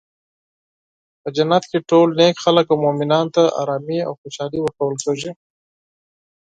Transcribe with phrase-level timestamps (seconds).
[1.21, 5.31] په جنت کې ټول نیک خلک او مومنانو ته ارامي او خوشحالي ورکړل کیږي.